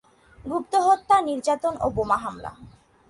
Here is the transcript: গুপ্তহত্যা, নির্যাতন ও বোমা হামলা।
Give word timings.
গুপ্তহত্যা, 0.45 1.15
নির্যাতন 1.27 1.73
ও 1.81 1.87
বোমা 1.95 2.17
হামলা। 2.23 2.51